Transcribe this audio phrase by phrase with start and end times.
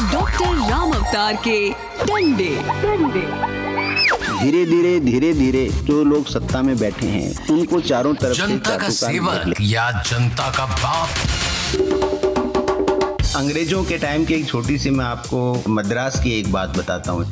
[0.00, 1.58] Doctor Ram अवतार के
[2.06, 2.48] डंडे
[2.82, 3.20] डंडे
[4.40, 8.76] धीरे धीरे धीरे धीरे जो लोग सत्ता में बैठे हैं उनको चारों तरफ़ से जनता
[8.78, 11.08] का सेवक या जनता का बाप?
[13.36, 17.24] अंग्रेज़ों के टाइम की एक छोटी सी मैं आपको मद्रास की एक बात बताता हूँ।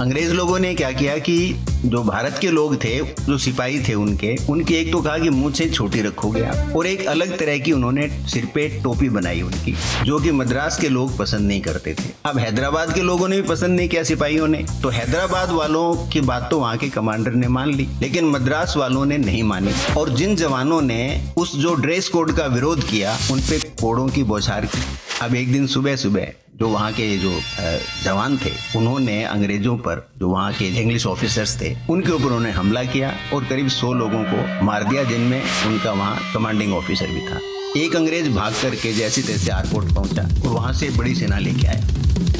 [0.00, 1.36] अंग्रेज़ लोगों ने क्या किया कि
[1.84, 5.52] जो भारत के लोग थे, जो सिपाही थे उनके उनके एक तो कहा कि मुँह
[5.52, 9.74] से छोटी रखोगे आप। और एक अलग तरह की उन्होंने सिर पे टोपी बनाई उनकी,
[10.04, 13.48] जो कि मद्रास के लोग पसंद नहीं करते थे। अब हैदराबाद के लोगों ने भी
[13.48, 17.48] पसंद नहीं किया सिपाहियों ने। तो हैदराबाद वालों की बात तो वहाँ के कमांडर ने
[17.48, 21.02] मान ली, लेकिन मद्रास वालों ने नहीं मानी। और जिन जवानों ने
[21.36, 24.82] उस जो ड्रेस कोड का विरोध किया, उन पे कोड़ों की बौछार की।
[25.22, 27.30] अब एक दिन सुबह सुबह जो वहाँ के जो
[28.04, 32.82] जवान थे, उन्होंने अंग्रेज़ों पर जो वहाँ के इंग्लिश ऑफिसर्स थे, उनके ऊपर उन्होंने हमला
[32.84, 37.40] किया और करीब सौ लोगों को मार दिया, जिनमें उनका वहाँ कमांडिंग ऑफिसर भी था।
[37.76, 41.80] एक अंग्रेज़ भाग करके जैसे तैसे एयरपोर्ट पहुँचा और वहाँ से बड़ी सेना लेके आया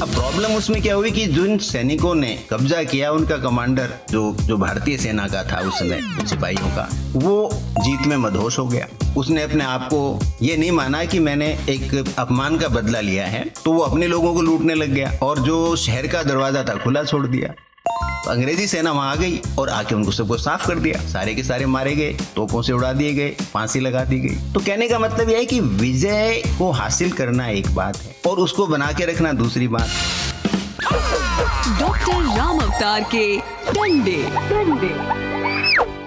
[0.01, 4.57] अब प्रॉब्लम उसमें क्या हुई कि जिन सैनिकों ने कब्जा किया, उनका कमांडर जो जो
[4.57, 9.43] भारतीय सेना का था उस समय सिपाहियों का, वो जीत में मदहोश हो गया। उसने
[9.43, 13.71] अपने आप को ये नहीं माना कि मैंने एक अपमान का बदला लिया है तो
[13.71, 17.25] वो अपने लोगों को लूटने लग गया और जो शहर का दरवाज़ा था खुला छोड़
[17.27, 17.53] दिया।
[18.29, 21.65] अंग्रेज़ी सेना वहाँ आ गई और आके उनको सबको साफ़ कर दिया। सारे के सारे
[21.65, 25.29] मारे गए तोपों से उड़ा दिए गए फांसी लगा दी गई। तो कहने का मतलब
[25.29, 29.33] यह है कि विजय को हासिल करना एक बात है और उसको बना के रखना
[29.33, 29.89] दूसरी बात।
[31.79, 33.37] डॉक्टर राम अवतार के
[33.71, 34.17] डंडे।
[34.49, 36.02] डंडे।